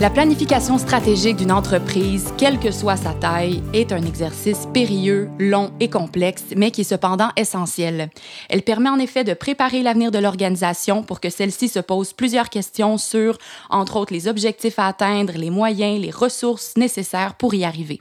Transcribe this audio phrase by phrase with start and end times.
[0.00, 5.72] La planification stratégique d'une entreprise, quelle que soit sa taille, est un exercice périlleux, long
[5.80, 8.08] et complexe, mais qui est cependant essentiel.
[8.48, 12.48] Elle permet en effet de préparer l'avenir de l'organisation pour que celle-ci se pose plusieurs
[12.48, 13.38] questions sur,
[13.70, 17.98] entre autres, les objectifs à atteindre, les moyens, les ressources nécessaires pour y arriver.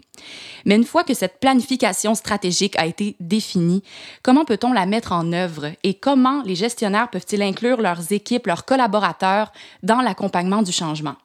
[0.66, 3.82] Mais une fois que cette planification stratégique a été définie,
[4.22, 8.66] comment peut-on la mettre en œuvre et comment les gestionnaires peuvent-ils inclure leurs équipes, leurs
[8.66, 11.16] collaborateurs dans l'accompagnement du changement?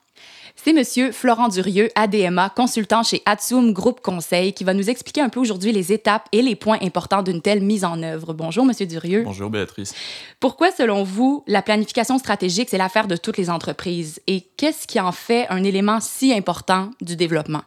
[0.57, 5.29] C'est Monsieur Florent Durieux, ADMA, consultant chez Atsum Groupe Conseil, qui va nous expliquer un
[5.29, 8.33] peu aujourd'hui les étapes et les points importants d'une telle mise en œuvre.
[8.33, 9.23] Bonjour, Monsieur Durieux.
[9.25, 9.95] Bonjour, Béatrice.
[10.41, 14.21] Pourquoi, selon vous, la planification stratégique, c'est l'affaire de toutes les entreprises?
[14.27, 17.63] Et qu'est-ce qui en fait un élément si important du développement?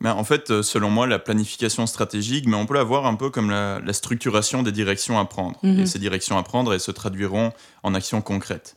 [0.00, 3.14] Mais en fait, euh, selon moi, la planification stratégique, mais on peut la voir un
[3.14, 5.58] peu comme la, structuration des directions à prendre.
[5.62, 5.86] Et mhm.
[5.86, 8.76] ces directions à prendre, elles se traduiront en actions concrètes.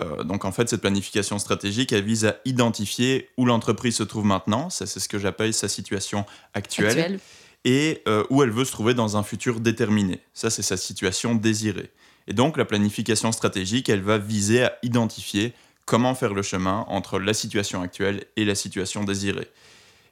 [0.00, 4.24] Euh, donc en fait, cette planification stratégique, elle vise à identifier où l'entreprise se trouve
[4.24, 7.18] maintenant, ça c'est ce que j'appelle sa situation actuelle,
[7.64, 11.34] et euh, où elle veut se trouver dans un futur déterminé, ça c'est sa situation
[11.34, 11.90] désirée.
[12.28, 17.18] Et donc la planification stratégique, elle va viser à identifier comment faire le chemin entre
[17.18, 19.48] la situation actuelle et la situation désirée.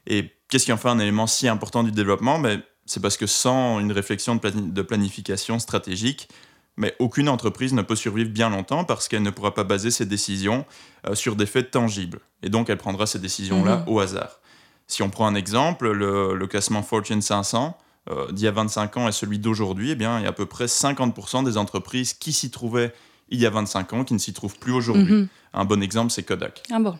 [0.06, 2.38] Et qu'est-ce qui en fait un élément si important du développement?
[2.38, 6.28] Ben, C'est parce que sans une réflexion de planification stratégique,
[6.76, 10.06] mais aucune entreprise ne peut survivre bien longtemps parce qu'elle ne pourra pas baser ses
[10.06, 10.64] décisions
[11.06, 12.20] euh, sur des faits tangibles.
[12.42, 13.84] Et donc, elle prendra ces décisions-là mhm.
[13.88, 14.40] au hasard.
[14.86, 17.76] Si on prend un exemple, le, classement Fortune 500
[18.10, 20.32] euh, d'il y a 25 ans et celui d'aujourd'hui, eh bien, il y a à
[20.32, 22.92] peu près 50% des entreprises qui s'y trouvaient
[23.30, 25.12] il y a 25 ans qui ne s'y trouvent plus aujourd'hui.
[25.12, 25.28] Mhm.
[25.54, 26.62] Un bon exemple, c'est Kodak.
[26.70, 26.98] Ah bon.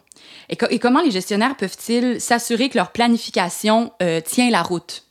[0.49, 5.05] Et, comment les gestionnaires peuvent-ils s'assurer que leur planification euh, tient la route?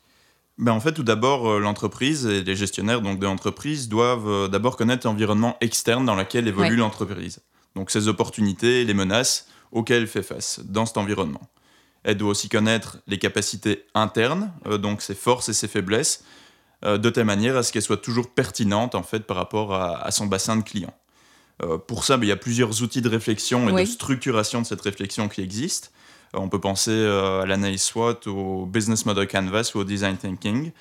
[0.59, 4.47] Ben en fait, tout d'abord, euh, l'entreprise et les gestionnaires donc, de l'entreprise doivent euh,
[4.47, 7.39] d'abord connaître l'environnement externe dans lequel évolue l'entreprise.
[7.75, 11.41] Donc ses opportunités et les menaces auxquelles elle fait face dans cet environnement.
[12.03, 16.23] Elle doit aussi connaître les capacités internes, euh, donc ses forces et ses faiblesses,
[16.85, 20.25] de telle manière à ce qu'elles soient toujours pertinentes en fait par rapport à, son
[20.25, 20.93] bassin de clients.
[21.87, 24.81] pour ça, ben, il y a plusieurs outils de réflexion et de structuration de cette
[24.81, 25.87] réflexion qui existent.
[26.33, 30.71] On peut penser euh, à l'analyse SWOT, au Business Model Canvas ou au Design Thinking.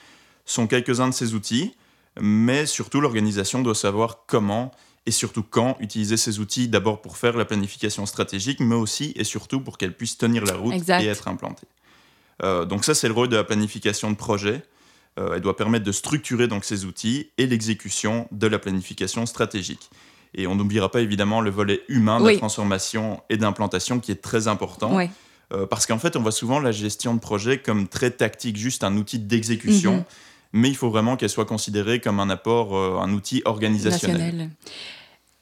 [0.44, 1.74] sont quelques-uns de ces outils,
[2.20, 4.72] mais surtout l'organisation doit savoir comment
[5.04, 9.24] et surtout quand utiliser ces outils, d'abord pour faire la planification stratégique, mais aussi et
[9.24, 11.66] surtout pour qu'elle puisse tenir la route et être implantée.
[12.42, 14.62] Euh, donc ça, c'est le rôle de la planification de projet.
[15.18, 19.90] Euh, elle doit permettre de structurer donc ces outils et l'exécution de la planification stratégique.
[20.34, 24.48] Et on n'oubliera pas évidemment le volet humain de transformation et d'implantation qui est très
[24.48, 24.96] important.
[24.96, 25.10] Oui.
[25.52, 28.84] Euh, parce qu'en fait, on voit souvent la gestion de projet comme très tactique, juste
[28.84, 30.04] un outil d'exécution, mhm.
[30.52, 34.50] mais il faut vraiment qu'elle soit considérée comme un apport, euh, un outil organisationnel.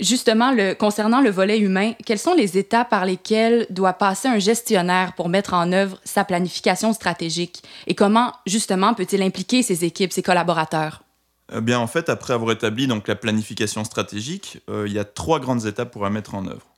[0.00, 5.12] Justement, concernant le volet humain, quelles sont les étapes par lesquelles doit passer un gestionnaire
[5.14, 7.62] pour mettre en œuvre sa planification stratégique?
[7.86, 11.02] Et comment, justement, peut-il impliquer ses équipes, ses collaborateurs?
[11.54, 15.04] Eh bien, en fait, après avoir établi donc, la planification stratégique, euh, il y a
[15.04, 16.69] trois grandes étapes pour la mettre en œuvre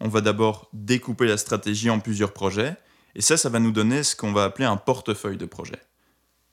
[0.00, 2.76] on va d'abord découper la stratégie en plusieurs projets,
[3.14, 5.80] et ça, ça va nous donner ce qu'on va appeler un portefeuille de projets.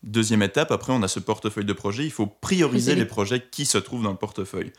[0.03, 3.66] Deuxième étape, après on a ce portefeuille de projets, il faut prioriser les projets qui
[3.66, 4.72] se trouvent dans le portefeuille.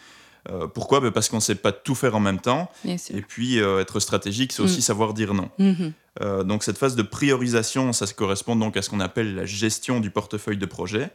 [0.51, 1.01] Euh, pourquoi?
[1.01, 2.71] Ben, Parce qu'on ne sait pas tout faire en même temps.
[2.85, 4.83] Et puis, euh, être stratégique, c'est aussi mm.
[4.83, 5.51] savoir dire non.
[5.59, 5.93] Mm-hmm.
[6.23, 10.01] Euh, donc, cette phase de priorisation, ça correspond donc à ce qu'on appelle la gestion
[10.01, 11.11] du portefeuille de projet.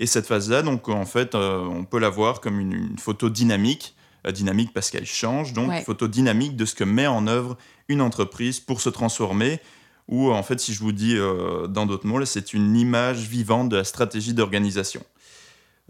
[0.00, 3.94] Et cette phase-là, donc, en fait, on peut la voir comme une photo dynamique
[4.32, 7.56] dynamique parce qu'elle change, donc photo dynamique de ce que met en œuvre
[7.88, 9.60] une entreprise pour se transformer.
[10.08, 13.70] Ou en fait, si je vous dis euh, dans d'autres mots, c'est une image vivante
[13.70, 15.02] de la stratégie d'organisation.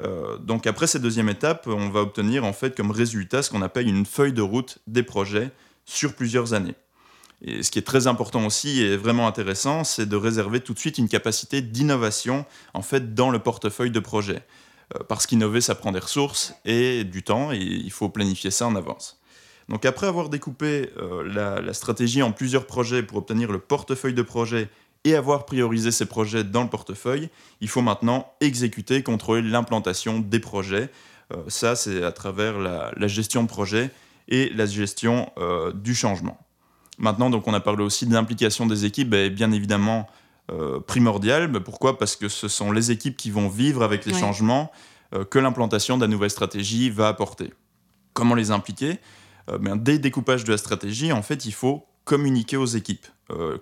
[0.02, 3.62] Euh, donc après cette deuxième étape, on va obtenir en fait comme résultat ce qu'on
[3.62, 5.50] appelle une feuille de route des projets
[5.84, 6.74] sur plusieurs années.
[7.42, 10.78] Et ce qui est très important aussi et vraiment intéressant, c'est de réserver tout de
[10.78, 14.42] suite une capacité d'innovation en fait dans le portefeuille de projets.
[14.94, 18.66] Euh, parce qu'innover, ça prend des ressources et du temps, et il faut planifier ça
[18.66, 19.20] en avance.
[19.68, 21.22] Donc après avoir découpé euh,
[21.62, 24.68] la, stratégie en plusieurs projets pour obtenir le portefeuille de projets
[25.04, 30.40] et avoir priorisé ces projets dans le portefeuille, il faut maintenant exécuter, contrôler l'implantation des
[30.40, 30.90] projets.
[31.32, 33.90] Euh, ça, c'est à travers la, gestion de projet
[34.28, 35.30] et la gestion
[35.74, 36.38] du changement.
[36.96, 40.08] Maintenant, donc, on a parlé aussi de l'implication des équipes, et bien évidemment,
[40.50, 41.50] euh, primordial.
[41.62, 41.98] pourquoi?
[41.98, 44.70] Parce que ce sont les équipes qui vont vivre avec les changements
[45.14, 47.54] euh, que l'implantation de la nouvelle stratégie va apporter.
[48.12, 48.98] Comment les impliquer?
[49.48, 53.06] Euh, ben, Dès le découpage de la stratégie, en fait, il faut communiquer aux équipes.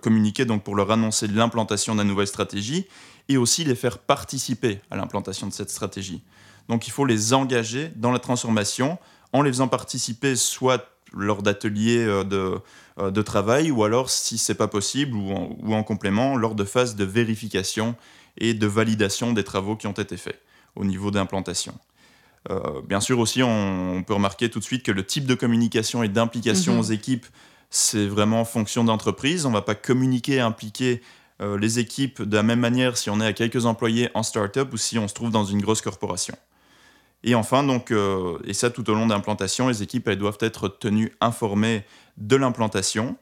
[0.01, 2.85] communiquer donc pour leur annoncer l'implantation de la nouvelle stratégie
[3.29, 6.21] et aussi les faire participer à l'implantation de cette stratégie.
[6.67, 8.97] Donc il faut les engager dans la transformation
[9.31, 12.59] en les faisant participer soit lors d'ateliers de,
[12.99, 16.55] de, travail ou alors, si ce n'est pas possible, ou en, ou en, complément, lors
[16.55, 17.95] de phases de vérification
[18.37, 20.41] et de validation des travaux qui ont été faits
[20.75, 21.73] au niveau d'implantation.
[22.49, 26.03] Euh, bien sûr aussi, on, peut remarquer tout de suite que le type de communication
[26.03, 26.79] et d'implication mhm.
[26.79, 27.25] aux équipes,
[27.69, 29.45] c'est vraiment en fonction d'entreprise.
[29.45, 31.01] On ne va pas communiquer et impliquer
[31.41, 34.73] euh, les équipes de la même manière si on est à quelques employés en start-up
[34.73, 36.35] ou si on se trouve dans une grosse corporation.
[37.23, 40.37] Et enfin, donc, euh, et ça tout au long de l'implantation, les équipes elles doivent
[40.41, 41.85] être tenues informées
[42.17, 43.15] de l'implantation,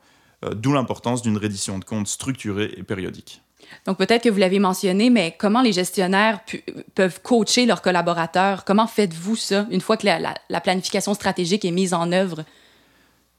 [0.53, 3.44] d'où l'importance d'une reddition de compte structurée et périodique.
[3.86, 6.39] Donc peut-être que vous l'avez mentionné, mais comment les gestionnaires
[6.95, 8.65] peuvent coacher leurs collaborateurs?
[8.65, 12.44] Comment faites-vous ça une fois que la, planification stratégique est mise en œuvre?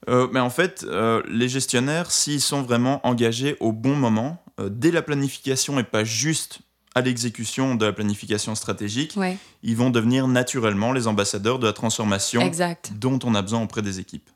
[0.08, 4.68] Euh, mais en fait, euh, les gestionnaires, s'ils sont vraiment engagés au bon moment, euh,
[4.68, 6.60] dès la planification et pas juste
[6.94, 9.18] à l'exécution de la planification stratégique,
[9.62, 12.50] ils vont devenir naturellement les ambassadeurs de la transformation
[12.94, 14.28] dont on a besoin auprès des équipes.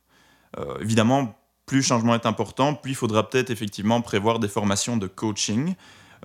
[0.81, 1.37] évidemment,
[1.67, 5.75] plus le changement est important, plus il faudra peut-être effectivement prévoir des formations de coaching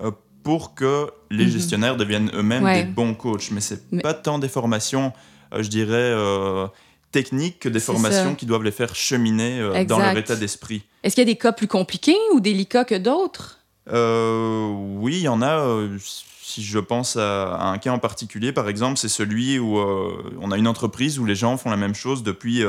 [0.00, 0.12] euh,
[0.44, 1.50] pour que les mhm.
[1.50, 3.50] gestionnaires deviennent eux-mêmes des bons coachs.
[3.50, 5.12] Mais ce n'est pas tant des formations,
[5.52, 6.66] euh, je dirais, euh,
[7.10, 10.84] techniques que des formations qui doivent les faire cheminer dans leur état d'esprit.
[11.02, 13.58] Est-ce qu'il y a des cas plus compliqués ou délicats que d'autres?
[13.90, 15.88] Oui, il y en a.
[15.98, 20.50] si je pense à, à, un cas en particulier, par exemple, c'est celui où on
[20.50, 22.62] a une entreprise où les gens font la même chose depuis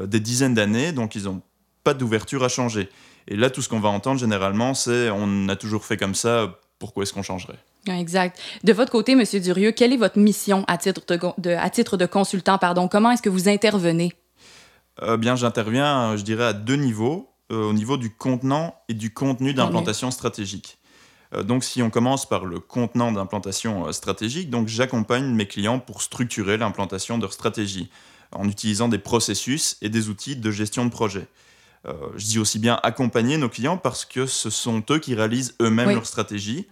[0.00, 1.42] des dizaines d'années, donc ils ont
[1.84, 2.88] pas d'ouverture à changer.
[3.28, 6.58] Et là, tout ce qu'on va entendre généralement, c'est on a toujours fait comme ça,
[6.78, 7.58] pourquoi est-ce qu'on changerait?
[7.88, 8.38] Exact.
[8.64, 11.02] De votre côté, Monsieur Durieux, quelle est votre mission à titre
[11.38, 12.88] de, à titre de consultant pardon?
[12.88, 14.12] Comment est-ce que vous intervenez?
[15.02, 17.30] Euh, Bien, j'interviens, je dirais, à deux niveaux.
[17.52, 20.78] Euh, au niveau du contenant et du contenu d'implantation stratégique.
[21.32, 26.02] Euh, donc, si on commence par le contenant d'implantation stratégique, donc j'accompagne mes clients pour
[26.02, 27.88] structurer l'implantation de leur stratégie
[28.32, 31.26] en utilisant des processus et des outils de gestion de projet.
[31.86, 35.54] Euh, je dis aussi bien accompagner nos clients parce que ce sont eux qui réalisent
[35.60, 36.66] eux-mêmes leur stratégie,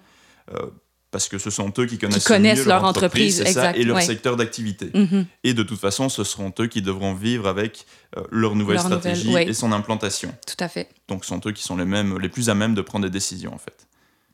[0.52, 0.66] euh,
[1.14, 3.40] parce que ce sont eux qui connaissent, leur, entreprise,
[3.76, 4.90] et leur secteur d'activité.
[4.93, 5.26] Mhm.
[5.44, 9.32] Et de toute façon, ce seront eux qui devront vivre avec euh, leur nouvelle stratégie
[9.32, 10.34] et son implantation.
[10.44, 10.88] Tout à fait.
[11.06, 13.12] Donc ce sont eux qui sont les, mêmes, les plus à même de prendre des
[13.12, 13.87] décisions en fait.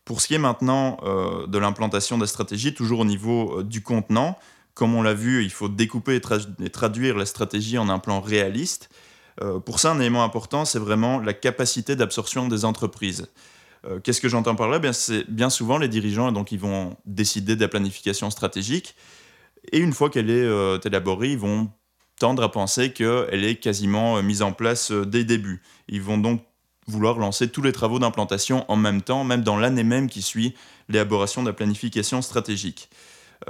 [0.07, 0.97] Pour ce qui est maintenant
[1.47, 4.39] de l'implantation de la stratégie, toujours au niveau du contenant,
[4.73, 8.89] comme on l'a vu, il faut découper et, traduire la stratégie en un plan réaliste.
[9.43, 13.29] Euh, pour ça, un élément important, c'est vraiment la capacité d'absorption des entreprises.
[13.87, 14.79] Euh, qu'est-ce que j'entends par là?
[14.79, 18.95] Bien, C'est bien souvent les dirigeants, donc ils vont décider de la planification stratégique,
[19.73, 21.71] et une fois qu'elle est euh, élaborée, ils vont
[22.19, 25.63] tendre à penser qu'elle est quasiment mise en place dès le début.
[25.89, 26.43] Ils vont donc
[26.87, 30.55] vouloir lancer tous les travaux d'implantation en même temps, même dans l'année même qui suit
[30.89, 32.91] l'élaboration de la planification stratégique.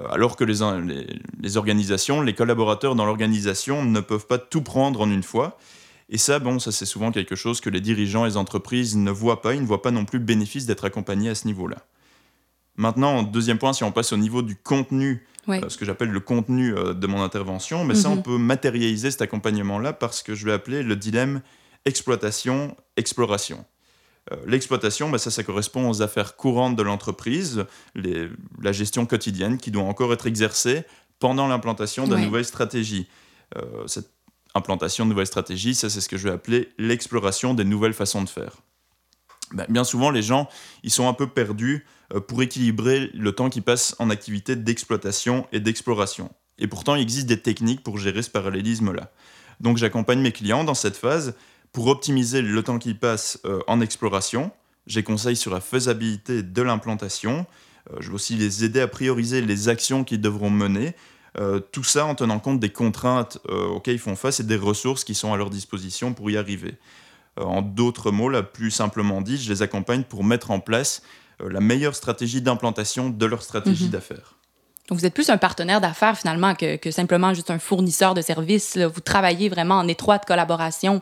[0.08, 5.24] Alors que les, organisations, les collaborateurs dans l'organisation ne peuvent pas tout prendre en une
[5.24, 5.58] fois.
[6.10, 9.10] Et ça, bon, ça c'est souvent quelque chose que les dirigeants et les entreprises ne
[9.10, 9.54] voient pas.
[9.54, 11.78] Ils ne voient pas non plus le bénéfice d'être accompagnés à ce niveau-là.
[12.76, 16.20] Maintenant, deuxième point, si on passe au niveau du contenu, euh, ce que j'appelle le
[16.20, 18.22] contenu euh, de mon intervention, mais ça, on mhm.
[18.22, 21.42] peut matérialiser cet accompagnement-là parce que je vais appeler le dilemme
[21.84, 23.64] exploitation-exploration.
[24.32, 29.70] Euh, l'exploitation, bah, ça, ça correspond aux affaires courantes de l'entreprise, la gestion quotidienne qui
[29.70, 30.84] doit encore être exercée
[31.18, 33.08] pendant l'implantation de nouvelle stratégie.
[33.86, 34.10] cette
[34.54, 38.22] implantation de nouvelles stratégies, ça c'est ce que je vais appeler l'exploration des nouvelles façons
[38.22, 38.56] de faire.
[39.52, 40.48] Ben, bien souvent, les gens,
[40.84, 45.46] ils sont un peu perdus euh, pour équilibrer le temps qu'ils passent en activité d'exploitation
[45.52, 46.30] et d'exploration.
[46.58, 49.10] Et pourtant, il existe des techniques pour gérer ce parallélisme-là.
[49.60, 51.34] Donc j'accompagne mes clients dans cette phase
[51.72, 54.52] pour optimiser le temps qu'ils passent euh, en exploration.
[54.86, 57.46] J'ai conseils sur la faisabilité de l'implantation.
[57.90, 60.94] Euh, je vais aussi les aider à prioriser les actions qu'ils devront mener
[61.38, 64.56] euh, tout ça en tenant compte des contraintes euh, auxquelles ils font face et des
[64.56, 66.74] ressources qui sont à leur disposition pour y arriver.
[67.38, 71.02] Euh, en d'autres mots, là, plus simplement dit, je les accompagne pour mettre en place
[71.42, 73.90] la meilleure stratégie d'implantation de leur stratégie mhm.
[73.90, 74.34] d'affaires.
[74.90, 78.76] Vous êtes plus un partenaire d'affaires finalement que, que, simplement juste un fournisseur de services.
[78.76, 81.00] Vous travaillez vraiment en étroite collaboration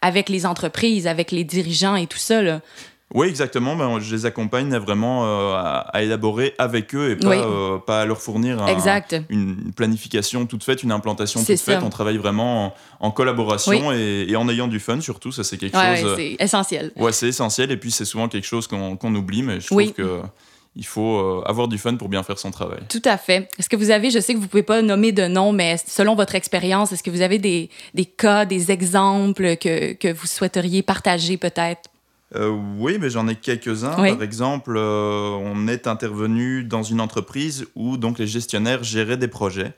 [0.00, 2.40] avec les entreprises, avec les dirigeants et tout ça.
[2.40, 2.62] Là.
[3.14, 3.76] Oui, exactement.
[3.76, 8.04] Ben, je les accompagne vraiment euh, à, élaborer avec eux et pas, euh, pas à
[8.04, 8.60] leur fournir
[9.30, 11.82] une planification toute faite, une implantation toute faite.
[11.84, 15.30] On travaille vraiment en, collaboration et, en ayant du fun surtout.
[15.30, 16.04] Ça, c'est quelque chose.
[16.04, 16.90] Euh, c'est essentiel.
[16.96, 17.70] Ouais, c'est essentiel.
[17.70, 20.20] Et puis, c'est souvent quelque chose qu'on oublie, mais je trouve que
[20.76, 22.80] il faut avoir du fun pour bien faire son travail.
[22.88, 23.48] Tout à fait.
[23.60, 25.76] Est-ce que vous avez, je sais que vous ne pouvez pas nommer de nom, mais
[25.86, 30.26] selon votre expérience, est-ce que vous avez des, des cas, des exemples que, que vous
[30.26, 31.90] souhaiteriez partager peut-être?
[32.34, 33.94] Oui, mais j'en ai quelques-uns.
[33.94, 39.74] Par exemple, on est intervenu dans une entreprise où donc les gestionnaires géraient des projets.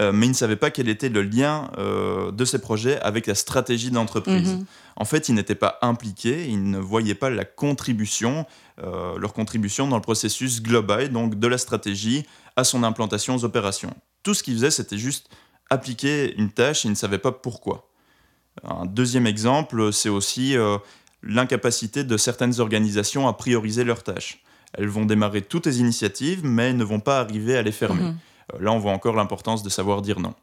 [0.00, 3.26] Euh, mais ils ne savaient pas quel était le lien euh, de ces projets avec
[3.26, 4.54] la stratégie d'entreprise.
[4.54, 4.64] Mhm.
[4.96, 8.46] En fait, ils n'étaient pas impliqués, ils ne voyaient pas la contribution,
[8.80, 13.44] euh, leur contribution dans le processus global, donc de la stratégie à son implantation aux
[13.44, 13.92] opérations.
[14.22, 15.28] Tout ce qu'ils faisaient, c'était juste
[15.68, 17.88] appliquer une tâche et ils ne savaient pas pourquoi.
[18.62, 20.56] Un deuxième exemple, c'est aussi
[21.22, 24.42] l'incapacité de certaines organisations à prioriser leurs tâches.
[24.74, 28.02] Elles vont démarrer toutes les initiatives, mais elles ne vont pas arriver à les fermer.
[28.02, 28.16] Mhm.
[28.54, 30.34] Euh, là, on voit encore l'importance de savoir dire non.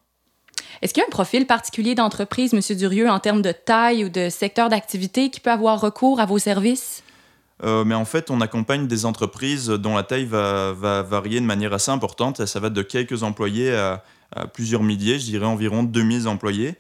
[0.82, 2.78] Est-ce qu'il y a un profil particulier d'entreprise, M.
[2.78, 6.40] Durieux, en termes de taille ou de secteur d'activité qui peut avoir recours à vos
[6.40, 7.04] services?
[7.64, 11.74] Euh, mais en fait, on accompagne des entreprises dont la taille va, varier de manière
[11.74, 12.46] assez importante.
[12.46, 14.04] Ça va de quelques employés à,
[14.54, 16.76] plusieurs milliers, je dirais environ 2000 employés.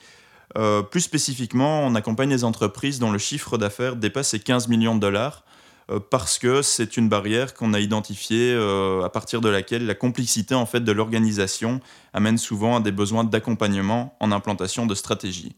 [0.57, 4.95] Euh, plus spécifiquement, on accompagne des entreprises dont le chiffre d'affaires dépasse les 15 millions
[4.95, 5.43] de dollars.
[5.91, 9.93] Euh, parce que c'est une barrière qu'on a identifiée euh, à partir de laquelle la
[9.93, 11.79] complexité en fait de l'organisation
[12.13, 15.55] amène souvent à des besoins d'accompagnement en implantation de stratégies.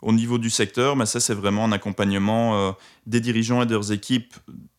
[0.00, 2.74] Au niveau du secteur, ben, ça c'est vraiment un accompagnement
[3.06, 4.32] des dirigeants et de leurs équipes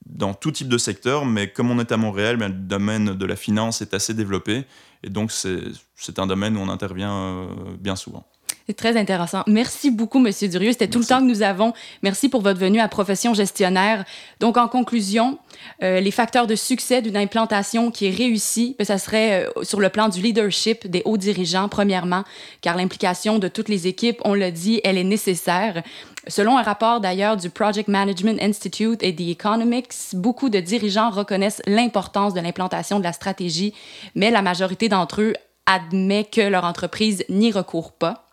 [0.08, 3.25] dans tout type de secteur, mais comme on est à Montréal, ben, le domaine de
[3.25, 4.63] la finance est assez développé,
[5.04, 8.25] et donc c'est un domaine où on intervient bien souvent.
[8.69, 9.41] C'est très intéressant.
[9.47, 10.73] Merci beaucoup, Monsieur Durieux.
[10.73, 11.73] C'était tout le temps que nous avons.
[12.03, 14.05] Merci pour votre venue à Profession gestionnaire.
[14.39, 15.39] Donc, en conclusion,
[15.81, 19.79] euh, les facteurs de succès d'une implantation qui est réussie, ben, ça serait euh, sur
[19.79, 22.23] le plan du leadership des hauts dirigeants, premièrement,
[22.61, 25.81] car l'implication de toutes les équipes, on l'a dit, elle est nécessaire.
[26.27, 31.63] Selon un rapport d'ailleurs du Project Management Institute et The Economics, beaucoup de dirigeants reconnaissent
[31.65, 33.73] l'importance de l'implantation de la stratégie,
[34.13, 35.33] mais la majorité d'entre eux
[35.65, 38.28] admet que leur entreprise n'y recourt pas.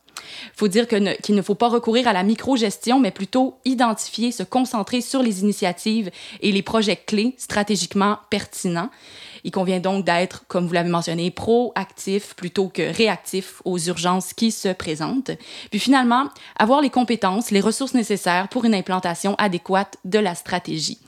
[0.47, 4.43] Il faut dire qu'il ne, faut pas recourir à la micro-gestion, mais plutôt identifier, se
[4.43, 8.91] concentrer sur les initiatives et les projets clés stratégiquement pertinents.
[9.47, 14.51] Il convient donc d'être, comme vous l'avez mentionné, proactif plutôt que réactif aux urgences qui
[14.51, 15.31] se présentent.
[15.71, 16.25] Puis finalement,
[16.59, 20.99] avoir les compétences, les ressources nécessaires pour une implantation adéquate de la stratégie.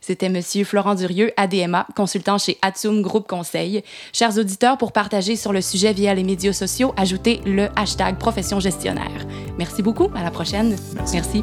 [0.00, 0.40] C'était M.
[0.64, 3.82] Florent Durieux, ADMA, consultant chez Atsum Group Conseil.
[4.12, 8.60] Chers auditeurs, pour partager sur le sujet via les médias sociaux, ajoutez le hashtag profession
[8.60, 9.26] gestionnaire.
[9.58, 10.08] Merci beaucoup.
[10.14, 10.76] À la prochaine.
[11.12, 11.42] Merci.